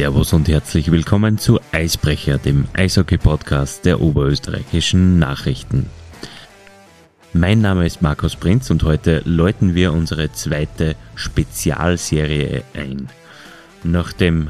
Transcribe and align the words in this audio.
Servus 0.00 0.32
und 0.32 0.48
herzlich 0.48 0.90
willkommen 0.90 1.36
zu 1.36 1.60
Eisbrecher, 1.72 2.38
dem 2.38 2.66
Eishockey-Podcast 2.72 3.84
der 3.84 4.00
oberösterreichischen 4.00 5.18
Nachrichten. 5.18 5.90
Mein 7.34 7.60
Name 7.60 7.84
ist 7.84 8.00
Markus 8.00 8.34
Prinz 8.34 8.70
und 8.70 8.82
heute 8.82 9.20
läuten 9.26 9.74
wir 9.74 9.92
unsere 9.92 10.32
zweite 10.32 10.96
Spezialserie 11.16 12.64
ein. 12.72 13.10
Nach 13.84 14.14
dem 14.14 14.48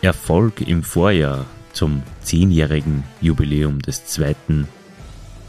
Erfolg 0.00 0.62
im 0.62 0.82
Vorjahr 0.82 1.44
zum 1.74 2.02
zehnjährigen 2.22 3.04
Jubiläum 3.20 3.82
des 3.82 4.06
zweiten 4.06 4.66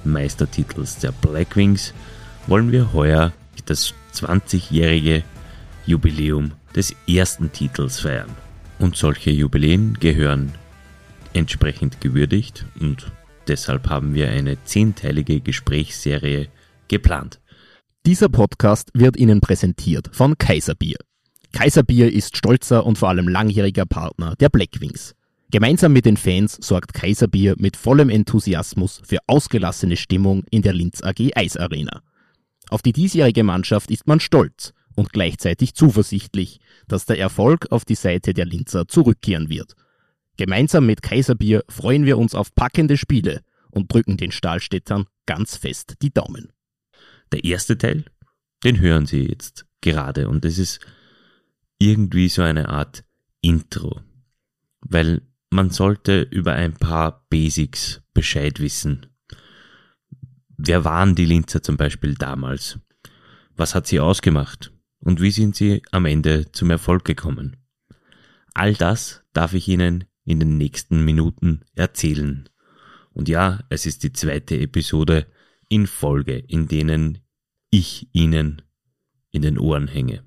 Meistertitels 0.04 0.98
der 0.98 1.14
Blackwings 1.14 1.94
wollen 2.48 2.74
wir 2.74 2.92
heuer 2.92 3.32
das 3.66 3.94
20-jährige 4.14 5.24
Jubiläum 5.86 6.52
des 6.76 6.94
ersten 7.08 7.50
Titels 7.54 8.02
feiern. 8.02 8.47
Und 8.80 8.96
solche 8.96 9.32
Jubiläen 9.32 9.96
gehören 10.00 10.54
entsprechend 11.34 12.02
gewürdigt 12.02 12.66
und 12.80 13.12
deshalb 13.48 13.90
haben 13.90 14.14
wir 14.14 14.30
eine 14.30 14.64
zehnteilige 14.64 15.40
Gesprächsserie 15.42 16.48
geplant. 16.88 17.40
Dieser 18.06 18.30
Podcast 18.30 18.90
wird 18.94 19.18
Ihnen 19.18 19.42
präsentiert 19.42 20.10
von 20.14 20.38
Kaiserbier. 20.38 20.98
Kaiserbier 21.54 22.12
ist 22.12 22.38
stolzer 22.38 22.86
und 22.86 22.98
vor 22.98 23.10
allem 23.10 23.28
langjähriger 23.28 23.86
Partner 23.86 24.36
der 24.40 24.50
Blackwings. 24.50 25.16
Gemeinsam 25.50 25.94
mit 25.94 26.06
den 26.06 26.18
Fans 26.18 26.58
sorgt 26.62 26.94
Kaiserbier 26.94 27.56
mit 27.58 27.78
vollem 27.78 28.10
Enthusiasmus 28.10 29.02
für 29.06 29.20
ausgelassene 29.28 29.96
Stimmung 29.96 30.44
in 30.52 30.62
der 30.62 30.74
Linz 30.74 31.02
AG 31.02 31.32
Eisarena. 31.36 32.02
Auf 32.70 32.82
die 32.82 32.92
diesjährige 32.92 33.44
Mannschaft 33.44 33.90
ist 33.90 34.08
man 34.08 34.20
stolz 34.20 34.74
und 34.98 35.14
gleichzeitig 35.14 35.76
zuversichtlich, 35.76 36.60
dass 36.88 37.06
der 37.06 37.20
Erfolg 37.20 37.72
auf 37.72 37.86
die 37.86 37.96
Seite 37.96 38.34
der 38.34 38.46
Linzer 38.46 38.88
zurückkehren 38.88 39.48
wird. 39.48 39.76
Gemeinsam 40.38 40.88
mit 40.88 41.04
Kaiserbier 41.04 41.64
freuen 41.70 42.06
wir 42.06 42.18
uns 42.18 42.34
auf 42.34 42.54
packende 42.56 42.98
Spiele 42.98 43.42
und 43.70 43.94
drücken 43.94 44.18
den 44.18 44.32
Stahlstädtern 44.32 45.06
ganz 45.28 45.56
fest 45.56 45.96
die 46.02 46.12
Daumen. 46.12 46.52
Der 47.32 47.44
erste 47.44 47.78
Teil, 47.78 48.06
den 48.64 48.80
hören 48.80 49.06
Sie 49.06 49.22
jetzt 49.28 49.68
gerade 49.82 50.28
und 50.28 50.44
es 50.46 50.58
ist 50.58 50.80
irgendwie 51.78 52.28
so 52.28 52.42
eine 52.42 52.70
Art 52.70 53.04
Intro, 53.42 54.02
weil 54.82 55.22
man 55.52 55.70
sollte 55.70 56.22
über 56.22 56.54
ein 56.54 56.74
paar 56.74 57.28
Basics 57.30 58.02
Bescheid 58.16 58.60
wissen. 58.60 59.06
Wer 60.58 60.84
waren 60.84 61.14
die 61.14 61.26
Linzer 61.26 61.62
zum 61.62 61.78
Beispiel 61.78 62.16
damals? 62.16 62.80
Was 63.56 63.76
hat 63.76 63.86
sie 63.86 64.00
ausgemacht? 64.00 64.72
Und 65.00 65.22
wie 65.22 65.32
sind 65.32 65.56
sie 65.56 65.82
am 65.92 66.06
Ende 66.06 66.52
zum 66.52 66.70
Erfolg 66.70 67.06
gekommen? 67.06 67.58
All 68.54 68.74
das 68.74 69.24
darf 69.34 69.54
ich 69.54 69.68
Ihnen 69.68 70.06
in 70.26 70.40
den 70.40 70.58
nächsten 70.58 71.06
Minuten 71.06 71.62
erzählen. 71.76 72.50
Und 73.14 73.30
ja, 73.30 73.64
es 73.70 73.86
ist 73.86 74.04
die 74.04 74.14
zweite 74.14 74.60
Episode 74.60 75.28
in 75.70 75.88
Folge, 75.88 76.38
in 76.38 76.68
denen 76.68 77.20
ich 77.70 78.10
Ihnen 78.14 78.62
in 79.32 79.42
den 79.42 79.58
Ohren 79.58 79.88
hänge. 79.88 80.24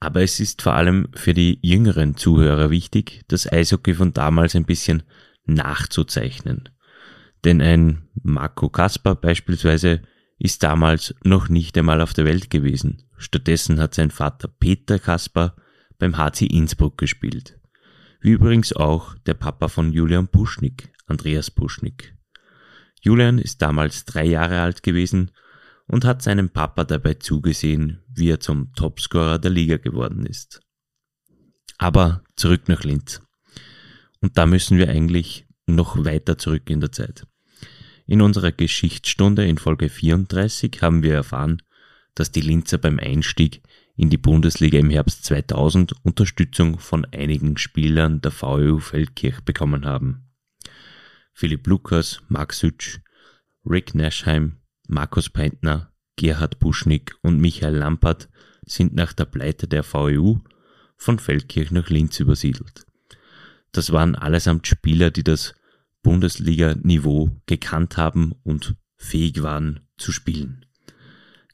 Aber 0.00 0.22
es 0.22 0.40
ist 0.40 0.62
vor 0.62 0.74
allem 0.74 1.08
für 1.14 1.34
die 1.34 1.58
jüngeren 1.62 2.16
Zuhörer 2.16 2.70
wichtig, 2.70 3.22
das 3.28 3.50
Eishockey 3.50 3.94
von 3.94 4.14
damals 4.14 4.56
ein 4.56 4.64
bisschen 4.64 5.02
nachzuzeichnen. 5.44 6.70
Denn 7.44 7.60
ein 7.60 8.08
Marco 8.22 8.68
Kasper 8.68 9.14
beispielsweise 9.14 10.02
ist 10.40 10.62
damals 10.62 11.14
noch 11.22 11.50
nicht 11.50 11.76
einmal 11.76 12.00
auf 12.00 12.14
der 12.14 12.24
Welt 12.24 12.48
gewesen. 12.48 13.04
Stattdessen 13.18 13.78
hat 13.78 13.94
sein 13.94 14.10
Vater 14.10 14.48
Peter 14.48 14.98
Kasper 14.98 15.54
beim 15.98 16.16
HC 16.16 16.46
Innsbruck 16.46 16.96
gespielt. 16.96 17.60
Wie 18.22 18.30
übrigens 18.30 18.72
auch 18.72 19.14
der 19.26 19.34
Papa 19.34 19.68
von 19.68 19.92
Julian 19.92 20.28
Puschnik, 20.28 20.92
Andreas 21.06 21.50
Puschnik. 21.50 22.16
Julian 23.02 23.38
ist 23.38 23.60
damals 23.60 24.06
drei 24.06 24.24
Jahre 24.24 24.62
alt 24.62 24.82
gewesen 24.82 25.30
und 25.86 26.06
hat 26.06 26.22
seinem 26.22 26.48
Papa 26.48 26.84
dabei 26.84 27.14
zugesehen, 27.14 28.02
wie 28.08 28.30
er 28.30 28.40
zum 28.40 28.72
Topscorer 28.72 29.38
der 29.38 29.50
Liga 29.50 29.76
geworden 29.76 30.24
ist. 30.24 30.60
Aber 31.76 32.24
zurück 32.36 32.68
nach 32.68 32.82
Linz. 32.82 33.20
Und 34.20 34.38
da 34.38 34.46
müssen 34.46 34.78
wir 34.78 34.88
eigentlich 34.88 35.46
noch 35.66 36.02
weiter 36.02 36.38
zurück 36.38 36.68
in 36.70 36.80
der 36.80 36.92
Zeit. 36.92 37.26
In 38.10 38.22
unserer 38.22 38.50
Geschichtsstunde 38.50 39.46
in 39.46 39.56
Folge 39.56 39.88
34 39.88 40.82
haben 40.82 41.04
wir 41.04 41.14
erfahren, 41.14 41.62
dass 42.16 42.32
die 42.32 42.40
Linzer 42.40 42.76
beim 42.76 42.98
Einstieg 42.98 43.62
in 43.94 44.10
die 44.10 44.16
Bundesliga 44.16 44.80
im 44.80 44.90
Herbst 44.90 45.24
2000 45.26 45.94
Unterstützung 46.02 46.80
von 46.80 47.04
einigen 47.12 47.56
Spielern 47.56 48.20
der 48.20 48.32
VEU 48.32 48.80
Feldkirch 48.80 49.42
bekommen 49.42 49.84
haben. 49.84 50.28
Philipp 51.32 51.68
Lukas, 51.68 52.20
Max 52.26 52.58
Sütsch, 52.58 52.98
Rick 53.64 53.94
Nashheim, 53.94 54.56
Markus 54.88 55.30
Peintner, 55.30 55.92
Gerhard 56.16 56.58
Buschnick 56.58 57.14
und 57.22 57.38
Michael 57.38 57.76
Lampert 57.76 58.28
sind 58.66 58.92
nach 58.92 59.12
der 59.12 59.26
Pleite 59.26 59.68
der 59.68 59.84
VEU 59.84 60.38
von 60.96 61.20
Feldkirch 61.20 61.70
nach 61.70 61.90
Linz 61.90 62.18
übersiedelt. 62.18 62.84
Das 63.70 63.92
waren 63.92 64.16
allesamt 64.16 64.66
Spieler, 64.66 65.12
die 65.12 65.22
das 65.22 65.54
Bundesliga-Niveau 66.02 67.30
gekannt 67.46 67.96
haben 67.96 68.32
und 68.42 68.74
fähig 68.96 69.42
waren 69.42 69.80
zu 69.96 70.12
spielen. 70.12 70.66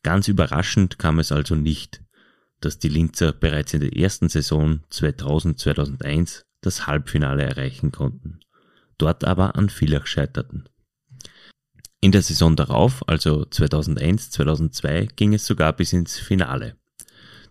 Ganz 0.02 0.28
überraschend 0.28 0.98
kam 0.98 1.18
es 1.18 1.32
also 1.32 1.54
nicht, 1.54 2.02
dass 2.60 2.78
die 2.78 2.88
Linzer 2.88 3.32
bereits 3.32 3.74
in 3.74 3.80
der 3.80 3.96
ersten 3.96 4.28
Saison 4.28 4.80
2000-2001 4.90 6.44
das 6.60 6.86
Halbfinale 6.86 7.42
erreichen 7.42 7.92
konnten, 7.92 8.40
dort 8.98 9.24
aber 9.24 9.56
an 9.56 9.68
Villach 9.68 10.06
scheiterten. 10.06 10.68
In 12.00 12.12
der 12.12 12.22
Saison 12.22 12.56
darauf, 12.56 13.06
also 13.08 13.42
2001-2002, 13.42 15.14
ging 15.16 15.34
es 15.34 15.46
sogar 15.46 15.72
bis 15.72 15.92
ins 15.92 16.18
Finale. 16.18 16.76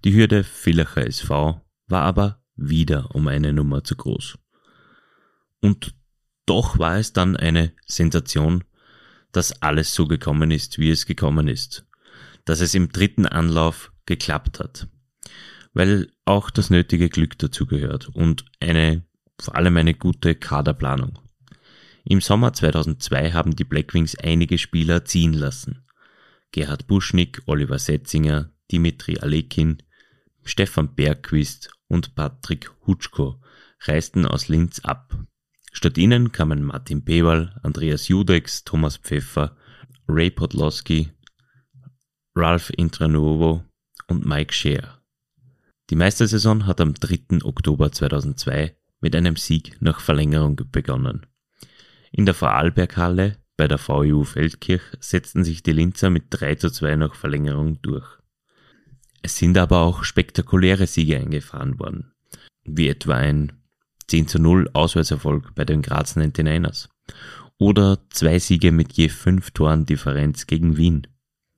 Die 0.03 0.13
Hürde 0.13 0.43
Villacher 0.43 1.05
SV 1.05 1.61
war 1.87 2.01
aber 2.03 2.43
wieder 2.55 3.13
um 3.15 3.27
eine 3.27 3.53
Nummer 3.53 3.83
zu 3.83 3.95
groß. 3.95 4.37
Und 5.61 5.95
doch 6.45 6.79
war 6.79 6.97
es 6.97 7.13
dann 7.13 7.35
eine 7.35 7.73
Sensation, 7.85 8.63
dass 9.31 9.61
alles 9.61 9.93
so 9.93 10.07
gekommen 10.07 10.51
ist, 10.51 10.79
wie 10.79 10.91
es 10.91 11.05
gekommen 11.05 11.47
ist. 11.47 11.85
Dass 12.45 12.61
es 12.61 12.75
im 12.75 12.89
dritten 12.89 13.25
Anlauf 13.25 13.91
geklappt 14.05 14.59
hat. 14.59 14.87
Weil 15.73 16.11
auch 16.25 16.49
das 16.49 16.69
nötige 16.69 17.09
Glück 17.09 17.37
dazugehört 17.37 18.09
und 18.09 18.45
eine, 18.59 19.03
vor 19.39 19.55
allem 19.55 19.75
eine 19.77 19.93
gute 19.93 20.35
Kaderplanung. 20.35 21.19
Im 22.05 22.21
Sommer 22.21 22.53
2002 22.53 23.31
haben 23.31 23.55
die 23.55 23.63
Blackwings 23.63 24.15
einige 24.15 24.57
Spieler 24.57 25.05
ziehen 25.05 25.33
lassen. 25.33 25.85
Gerhard 26.51 26.87
Buschnick, 26.87 27.41
Oliver 27.47 27.79
Setzinger, 27.79 28.51
Dimitri 28.71 29.17
Alekin, 29.19 29.81
Stefan 30.43 30.93
Bergquist 30.93 31.71
und 31.87 32.15
Patrick 32.15 32.71
Hutschko 32.85 33.41
reisten 33.81 34.25
aus 34.25 34.47
Linz 34.47 34.79
ab. 34.79 35.17
Statt 35.75 35.97
ihnen 35.97 36.31
kamen 36.31 36.63
Martin 36.63 37.03
Pewal, 37.03 37.53
Andreas 37.61 38.07
Judex, 38.07 38.63
Thomas 38.63 38.95
Pfeffer, 38.95 39.57
Ray 40.07 40.31
Podlowski, 40.31 41.11
Ralph 42.33 42.71
Intranuovo 42.77 43.61
und 44.07 44.25
Mike 44.25 44.53
Scheer. 44.53 45.01
Die 45.89 45.97
Meistersaison 45.97 46.65
hat 46.65 46.79
am 46.79 46.93
3. 46.93 47.43
Oktober 47.43 47.91
2002 47.91 48.73
mit 49.01 49.17
einem 49.17 49.35
Sieg 49.35 49.75
nach 49.81 49.99
Verlängerung 49.99 50.55
begonnen. 50.71 51.25
In 52.13 52.25
der 52.25 52.35
Vorarlberghalle 52.35 53.37
bei 53.57 53.67
der 53.67 53.77
VU 53.77 54.23
Feldkirch 54.23 54.83
setzten 55.01 55.43
sich 55.43 55.61
die 55.61 55.73
Linzer 55.73 56.09
mit 56.09 56.27
3 56.29 56.55
zu 56.55 56.69
2 56.69 56.95
nach 56.95 57.15
Verlängerung 57.15 57.81
durch. 57.81 58.07
Es 59.21 59.35
sind 59.35 59.57
aber 59.57 59.79
auch 59.81 60.05
spektakuläre 60.05 60.87
Siege 60.87 61.17
eingefahren 61.17 61.79
worden, 61.79 62.13
wie 62.63 62.87
etwa 62.87 63.15
ein 63.15 63.64
10 64.07 64.27
zu 64.27 64.39
0 64.39 64.69
Auswärtserfolg 64.73 65.55
bei 65.55 65.65
den 65.65 65.81
Graz 65.81 66.15
99ers. 66.15 66.89
Oder 67.57 67.99
zwei 68.09 68.39
Siege 68.39 68.71
mit 68.71 68.93
je 68.93 69.09
fünf 69.09 69.51
Toren 69.51 69.85
Differenz 69.85 70.45
gegen 70.47 70.77
Wien. 70.77 71.07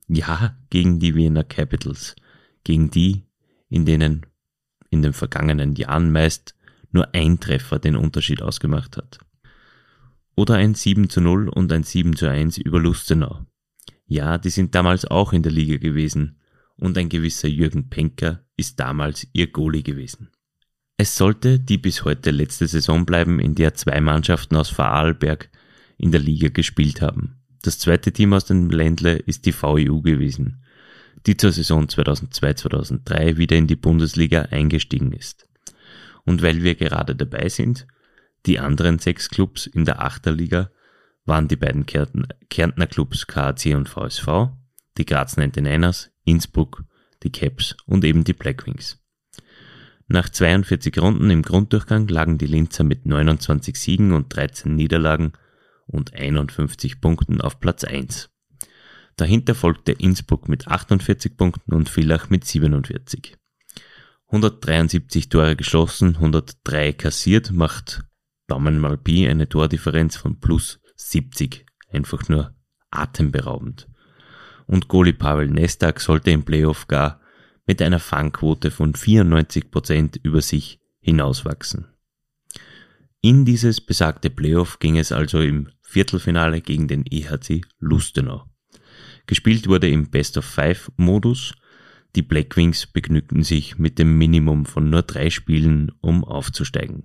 Ja, 0.06 0.56
gegen 0.70 1.00
die 1.00 1.14
Wiener 1.14 1.44
Capitals. 1.44 2.14
Gegen 2.64 2.90
die, 2.90 3.24
in 3.68 3.84
denen 3.84 4.26
in 4.90 5.02
den 5.02 5.12
vergangenen 5.12 5.74
Jahren 5.74 6.12
meist 6.12 6.54
nur 6.90 7.14
ein 7.14 7.40
Treffer 7.40 7.78
den 7.78 7.96
Unterschied 7.96 8.42
ausgemacht 8.42 8.96
hat. 8.96 9.18
Oder 10.34 10.54
ein 10.54 10.74
7 10.74 11.10
zu 11.10 11.20
0 11.20 11.48
und 11.48 11.72
ein 11.72 11.82
7 11.82 12.16
zu 12.16 12.30
1 12.30 12.58
über 12.58 12.78
Lustenau. 12.78 13.44
Ja, 14.06 14.38
die 14.38 14.50
sind 14.50 14.74
damals 14.74 15.04
auch 15.04 15.32
in 15.32 15.42
der 15.42 15.52
Liga 15.52 15.76
gewesen 15.76 16.38
und 16.76 16.96
ein 16.96 17.08
gewisser 17.08 17.48
Jürgen 17.48 17.90
Penker 17.90 18.44
ist 18.56 18.80
damals 18.80 19.26
ihr 19.32 19.48
Goalie 19.48 19.82
gewesen. 19.82 20.30
Es 21.00 21.16
sollte 21.16 21.60
die 21.60 21.78
bis 21.78 22.04
heute 22.04 22.32
letzte 22.32 22.66
Saison 22.66 23.06
bleiben, 23.06 23.38
in 23.38 23.54
der 23.54 23.72
zwei 23.74 24.00
Mannschaften 24.00 24.56
aus 24.56 24.68
Vorarlberg 24.68 25.48
in 25.96 26.10
der 26.10 26.20
Liga 26.20 26.48
gespielt 26.48 27.00
haben. 27.00 27.36
Das 27.62 27.78
zweite 27.78 28.10
Team 28.10 28.32
aus 28.32 28.46
dem 28.46 28.68
Ländle 28.68 29.16
ist 29.16 29.46
die 29.46 29.52
VEU 29.52 30.00
gewesen, 30.00 30.64
die 31.24 31.36
zur 31.36 31.52
Saison 31.52 31.86
2002-2003 31.86 33.36
wieder 33.36 33.56
in 33.56 33.68
die 33.68 33.76
Bundesliga 33.76 34.42
eingestiegen 34.50 35.12
ist. 35.12 35.46
Und 36.24 36.42
weil 36.42 36.64
wir 36.64 36.74
gerade 36.74 37.14
dabei 37.14 37.48
sind, 37.48 37.86
die 38.44 38.58
anderen 38.58 38.98
sechs 38.98 39.30
Clubs 39.30 39.68
in 39.68 39.84
der 39.84 40.02
Achterliga 40.02 40.72
waren 41.24 41.46
die 41.46 41.56
beiden 41.56 41.86
Kärntner 41.86 42.86
Clubs 42.88 43.28
KAC 43.28 43.66
und 43.76 43.88
VSV, 43.88 44.48
die 44.96 45.06
Graz 45.06 45.38
99ers, 45.38 46.08
Innsbruck, 46.24 46.82
die 47.22 47.30
Caps 47.30 47.76
und 47.86 48.04
eben 48.04 48.24
die 48.24 48.32
Blackwings. 48.32 48.97
Nach 50.10 50.30
42 50.30 50.98
Runden 50.98 51.28
im 51.30 51.42
Grunddurchgang 51.42 52.08
lagen 52.08 52.38
die 52.38 52.46
Linzer 52.46 52.82
mit 52.82 53.04
29 53.04 53.78
Siegen 53.78 54.12
und 54.12 54.34
13 54.34 54.74
Niederlagen 54.74 55.34
und 55.86 56.14
51 56.14 57.02
Punkten 57.02 57.42
auf 57.42 57.60
Platz 57.60 57.84
1. 57.84 58.30
Dahinter 59.16 59.54
folgte 59.54 59.92
Innsbruck 59.92 60.48
mit 60.48 60.66
48 60.66 61.36
Punkten 61.36 61.74
und 61.74 61.90
Villach 61.90 62.30
mit 62.30 62.46
47. 62.46 63.36
173 64.28 65.28
Tore 65.28 65.56
geschlossen, 65.56 66.14
103 66.16 66.92
kassiert, 66.94 67.52
macht 67.52 68.02
Daumen 68.46 68.78
mal 68.78 68.96
Pi 68.96 69.28
eine 69.28 69.48
Tordifferenz 69.48 70.16
von 70.16 70.40
plus 70.40 70.80
70. 70.96 71.66
Einfach 71.90 72.28
nur 72.30 72.54
atemberaubend. 72.90 73.88
Und 74.66 74.88
Goli 74.88 75.12
Pavel 75.12 75.48
Nestak 75.48 76.00
sollte 76.00 76.30
im 76.30 76.44
Playoff 76.44 76.88
gar 76.88 77.20
mit 77.68 77.82
einer 77.82 78.00
Fangquote 78.00 78.72
von 78.72 78.94
94% 78.94 80.18
über 80.22 80.40
sich 80.40 80.80
hinauswachsen. 81.00 81.86
In 83.20 83.44
dieses 83.44 83.80
besagte 83.80 84.30
Playoff 84.30 84.78
ging 84.78 84.96
es 84.96 85.12
also 85.12 85.40
im 85.40 85.68
Viertelfinale 85.82 86.60
gegen 86.62 86.88
den 86.88 87.04
EHC 87.06 87.62
Lustenau. 87.78 88.46
Gespielt 89.26 89.68
wurde 89.68 89.88
im 89.88 90.10
Best 90.10 90.38
of 90.38 90.46
Five 90.46 90.90
Modus. 90.96 91.52
Die 92.16 92.22
Blackwings 92.22 92.86
begnügten 92.86 93.42
sich 93.42 93.78
mit 93.78 93.98
dem 93.98 94.16
Minimum 94.16 94.64
von 94.64 94.88
nur 94.88 95.02
drei 95.02 95.28
Spielen, 95.28 95.92
um 96.00 96.24
aufzusteigen. 96.24 97.04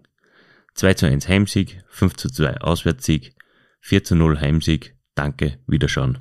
2 0.76 0.94
zu 0.94 1.06
1 1.08 1.28
Heimsieg, 1.28 1.84
5 1.90 2.16
zu 2.16 2.30
2 2.30 2.62
Auswärtssieg, 2.62 3.36
4 3.82 4.04
zu 4.06 4.16
0 4.16 4.40
Heimsieg, 4.40 4.96
danke, 5.14 5.60
Wiederschauen. 5.68 6.20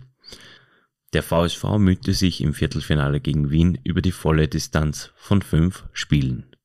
Der 1.12 1.22
VSV 1.22 1.78
mühte 1.78 2.14
sich 2.14 2.40
im 2.40 2.54
Viertelfinale 2.54 3.20
gegen 3.20 3.50
Wien 3.50 3.78
über 3.84 4.00
die 4.00 4.12
volle 4.12 4.48
Distanz 4.48 5.12
von 5.16 5.42
fünf 5.42 5.84
Spielen. 5.92 6.56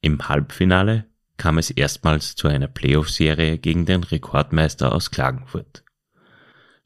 Im 0.00 0.28
Halbfinale 0.28 1.06
kam 1.36 1.58
es 1.58 1.70
erstmals 1.70 2.34
zu 2.34 2.48
einer 2.48 2.66
Playoff-Serie 2.66 3.58
gegen 3.58 3.86
den 3.86 4.02
Rekordmeister 4.02 4.92
aus 4.92 5.10
Klagenfurt. 5.12 5.84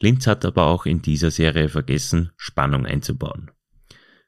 Linz 0.00 0.26
hat 0.26 0.44
aber 0.44 0.66
auch 0.66 0.84
in 0.84 1.00
dieser 1.00 1.30
Serie 1.30 1.70
vergessen, 1.70 2.30
Spannung 2.36 2.84
einzubauen. 2.84 3.50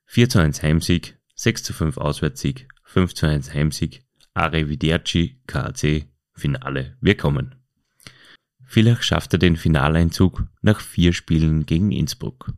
4 0.07 0.31
zu 0.31 0.39
1 0.39 0.63
Heimsieg, 0.63 1.19
6 1.35 1.63
zu 1.63 1.73
5 1.75 1.99
Auswärtssieg, 1.99 2.67
5 2.85 3.13
zu 3.13 3.27
1 3.27 3.53
Heimsieg, 3.53 4.03
Arrivederci, 4.33 5.43
KAC, 5.47 6.07
Finale, 6.33 6.97
wir 7.03 7.17
kommen. 7.17 7.57
Villach 8.69 9.03
schaffte 9.03 9.39
den 9.39 9.57
Finaleinzug 9.57 10.45
nach 10.63 10.81
vier 10.81 11.13
Spielen 11.13 11.67
gegen 11.67 11.91
Innsbruck. 11.91 12.53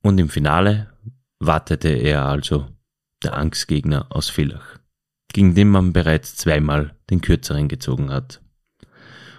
Und 0.00 0.18
im 0.18 0.30
Finale 0.30 0.90
wartete 1.38 1.88
er 1.88 2.24
also 2.24 2.68
der 3.22 3.36
Angstgegner 3.36 4.06
aus 4.10 4.30
Villach 4.30 4.78
gegen 5.36 5.54
den 5.54 5.68
man 5.68 5.92
bereits 5.92 6.34
zweimal 6.34 6.94
den 7.10 7.20
kürzeren 7.20 7.68
gezogen 7.68 8.10
hat. 8.10 8.40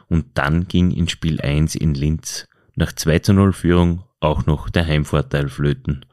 Und 0.07 0.25
dann 0.35 0.67
ging 0.67 0.91
in 0.91 1.09
Spiel 1.09 1.41
1 1.41 1.73
in 1.73 1.95
Linz 1.95 2.45
nach 2.75 2.93
2 2.93 3.17
zu 3.17 3.33
0 3.33 3.51
Führung 3.51 4.03
auch 4.19 4.45
noch 4.45 4.69
der 4.69 4.85
Heimvorteil 4.85 5.49
flöten, 5.49 6.05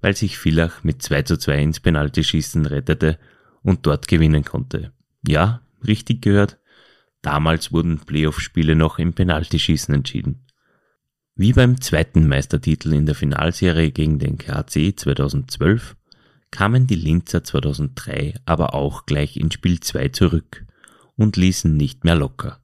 weil 0.00 0.14
sich 0.14 0.38
Villach 0.38 0.84
mit 0.84 1.02
2 1.02 1.22
zu 1.22 1.38
2 1.38 1.60
ins 1.60 1.80
Penaltyschießen 1.80 2.66
rettete 2.66 3.18
und 3.62 3.84
dort 3.84 4.06
gewinnen 4.06 4.44
konnte. 4.44 4.92
Ja, 5.26 5.60
richtig 5.84 6.22
gehört, 6.22 6.60
damals 7.26 7.72
wurden 7.72 7.98
Playoff-Spiele 7.98 8.76
noch 8.76 9.00
im 9.00 9.12
Penaltyschießen 9.12 9.92
entschieden. 9.92 10.46
Wie 11.34 11.52
beim 11.52 11.80
zweiten 11.80 12.28
Meistertitel 12.28 12.92
in 12.92 13.04
der 13.04 13.16
Finalserie 13.16 13.90
gegen 13.90 14.20
den 14.20 14.38
KC 14.38 14.94
2012 14.96 15.96
kamen 16.52 16.86
die 16.86 16.94
Linzer 16.94 17.42
2003 17.42 18.34
aber 18.46 18.74
auch 18.74 19.06
gleich 19.06 19.36
in 19.36 19.50
Spiel 19.50 19.80
2 19.80 20.08
zurück 20.10 20.64
und 21.16 21.36
ließen 21.36 21.76
nicht 21.76 22.04
mehr 22.04 22.14
locker. 22.14 22.60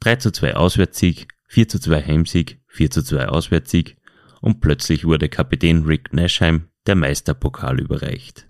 3 0.00 0.16
zu 0.16 0.32
2 0.32 0.56
Auswärtssieg, 0.56 1.28
4 1.48 1.68
zu 1.68 1.78
2 1.78 2.02
Heimsieg, 2.02 2.60
4 2.68 2.90
zu 2.90 3.02
2 3.02 3.28
Auswärtssieg 3.28 3.98
und 4.40 4.60
plötzlich 4.60 5.04
wurde 5.04 5.28
Kapitän 5.28 5.84
Rick 5.84 6.12
Nashheim 6.14 6.68
der 6.86 6.94
Meisterpokal 6.94 7.78
überreicht. 7.80 8.48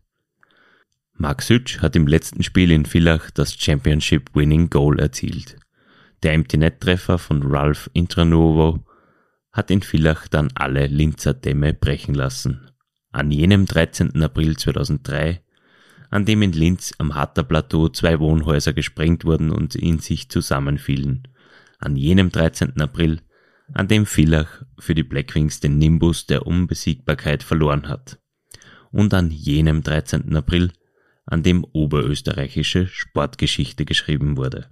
Mark 1.17 1.43
Sütsch 1.43 1.81
hat 1.81 1.97
im 1.97 2.07
letzten 2.07 2.43
Spiel 2.43 2.71
in 2.71 2.87
Villach 2.87 3.31
das 3.31 3.55
Championship 3.55 4.35
Winning 4.35 4.71
Goal 4.71 4.99
erzielt. 4.99 5.57
Der 6.23 6.33
Empty 6.33 6.59
Net 6.59 6.81
Treffer 6.81 7.19
von 7.19 7.43
Ralph 7.43 7.89
Intranuovo 7.93 8.85
hat 9.53 9.71
in 9.71 9.83
Villach 9.83 10.29
dann 10.29 10.51
alle 10.55 10.87
Linzer 10.87 11.35
Dämme 11.35 11.73
brechen 11.75 12.15
lassen 12.15 12.71
an 13.15 13.31
jenem 13.31 13.65
13. 13.65 14.21
April 14.23 14.57
2003, 14.57 15.41
an 16.11 16.25
dem 16.25 16.43
in 16.43 16.53
Linz 16.53 16.93
am 16.99 17.15
Hatter 17.15 17.45
Plateau 17.45 17.89
zwei 17.89 18.19
Wohnhäuser 18.19 18.73
gesprengt 18.73 19.25
wurden 19.25 19.51
und 19.51 19.77
in 19.77 20.01
sich 20.01 20.29
zusammenfielen. 20.29 21.29
An 21.79 21.95
jenem 21.97 22.31
13. 22.31 22.81
April, 22.81 23.21
an 23.73 23.87
dem 23.87 24.05
Villach 24.05 24.63
für 24.79 24.97
die 24.97 25.05
Blackwings 25.05 25.61
den 25.61 25.79
Nimbus 25.79 26.27
der 26.27 26.47
Unbesiegbarkeit 26.47 27.45
verloren 27.45 27.89
hat. 27.89 28.19
Und 28.91 29.15
an 29.15 29.31
jenem 29.31 29.83
13. 29.83 30.35
April, 30.35 30.73
an 31.27 31.43
dem 31.43 31.65
oberösterreichische 31.65 32.87
Sportgeschichte 32.87 33.85
geschrieben 33.85 34.37
wurde. 34.37 34.69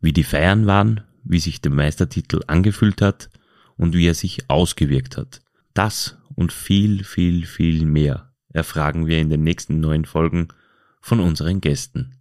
Wie 0.00 0.12
die 0.12 0.24
Feiern 0.24 0.66
waren, 0.66 1.02
wie 1.24 1.38
sich 1.38 1.60
der 1.60 1.70
Meistertitel 1.70 2.40
angefühlt 2.46 3.00
hat 3.00 3.30
und 3.76 3.94
wie 3.94 4.06
er 4.06 4.14
sich 4.14 4.50
ausgewirkt 4.50 5.16
hat. 5.16 5.40
Das 5.74 6.18
und 6.34 6.52
viel, 6.52 7.04
viel, 7.04 7.46
viel 7.46 7.84
mehr 7.84 8.32
erfragen 8.48 9.06
wir 9.06 9.18
in 9.18 9.30
den 9.30 9.44
nächsten 9.44 9.80
neun 9.80 10.04
Folgen 10.04 10.48
von 11.00 11.20
unseren 11.20 11.60
Gästen. 11.60 12.18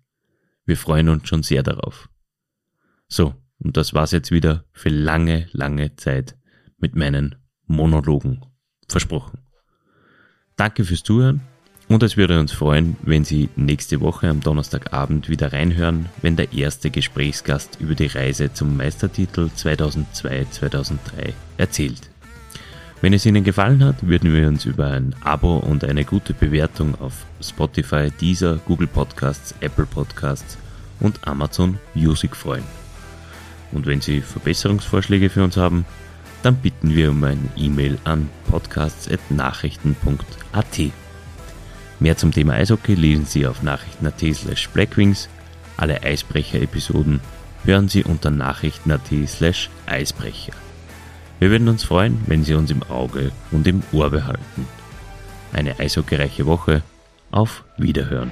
Wir 0.66 0.78
freuen 0.78 1.10
uns 1.10 1.28
schon 1.28 1.44
sehr 1.44 1.64
darauf. 1.64 2.10
So, 3.08 3.36
und 3.60 3.78
das 3.78 3.94
war's 3.94 4.12
jetzt 4.12 4.32
wieder 4.32 4.66
für 4.72 4.90
lange, 4.90 5.48
lange 5.52 5.96
Zeit 5.96 6.38
mit 6.78 6.96
meinen 6.96 7.36
Monologen. 7.66 8.46
Versprochen. 8.88 9.40
Danke 10.56 10.86
fürs 10.86 11.04
Zuhören 11.04 11.42
und 11.94 12.04
es 12.04 12.16
würde 12.16 12.40
uns 12.40 12.54
freuen, 12.54 12.96
wenn 13.02 13.26
Sie 13.26 13.50
nächste 13.56 14.02
Woche 14.02 14.30
am 14.30 14.40
Donnerstagabend 14.40 15.30
wieder 15.30 15.52
reinhören, 15.52 16.10
wenn 16.22 16.36
der 16.36 16.54
erste 16.54 16.90
Gesprächsgast 16.90 17.78
über 17.80 17.96
die 17.96 18.08
Reise 18.08 18.54
zum 18.54 18.78
Meistertitel 18.78 19.50
2002-2003 19.58 20.96
erzählt. 21.58 22.10
Wenn 23.02 23.14
es 23.14 23.26
Ihnen 23.26 23.44
gefallen 23.44 23.84
hat, 23.84 24.08
würden 24.08 24.34
wir 24.34 24.48
uns 24.48 24.66
über 24.66 24.88
ein 24.88 25.16
Abo 25.22 25.58
und 25.58 25.84
eine 25.84 26.06
gute 26.06 26.34
Bewertung 26.34 27.00
auf 27.02 27.26
Spotify, 27.42 28.12
Deezer, 28.12 28.60
Google 28.66 28.88
Podcasts, 28.88 29.56
Apple 29.60 29.88
Podcasts 29.88 30.58
und 31.00 31.28
Amazon 31.28 31.80
Music 31.94 32.36
freuen. 32.36 32.64
Und 33.72 33.86
wenn 33.86 34.02
Sie 34.02 34.22
Verbesserungsvorschläge 34.22 35.30
für 35.30 35.44
uns 35.44 35.58
haben, 35.58 35.86
dann 36.44 36.56
bitten 36.56 36.96
wir 36.96 37.10
um 37.10 37.24
eine 37.24 37.50
E-Mail 37.58 37.98
an 38.04 38.30
podcasts.nachrichten.at. 38.50 41.01
Mehr 42.02 42.18
zum 42.18 42.32
Thema 42.32 42.54
Eishockey 42.54 42.96
lesen 42.96 43.28
Sie 43.28 43.46
auf 43.46 43.62
nachrichten.at 43.62 44.20
slash 44.34 44.68
blackwings. 44.70 45.30
Alle 45.78 46.02
Eisbrecher-Episoden 46.02 47.20
hören 47.64 47.90
Sie 47.90 48.04
unter 48.04 48.32
nachrichten.at 48.32 49.08
slash 49.28 49.70
Eisbrecher. 49.86 50.54
Wir 51.38 51.52
würden 51.52 51.70
uns 51.70 51.84
freuen, 51.84 52.20
wenn 52.26 52.44
Sie 52.44 52.56
uns 52.56 52.72
im 52.72 52.82
Auge 52.82 53.32
und 53.52 53.68
im 53.68 53.84
Ohr 53.92 54.10
behalten. 54.10 54.68
Eine 55.54 55.78
eishockeyreiche 55.80 56.48
Woche. 56.48 56.82
Auf 57.30 57.64
Wiederhören. 57.78 58.32